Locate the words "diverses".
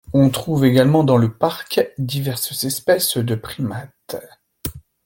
1.99-2.63